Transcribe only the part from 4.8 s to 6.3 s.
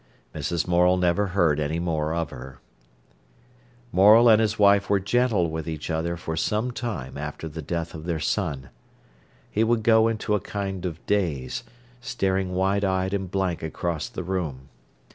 were gentle with each other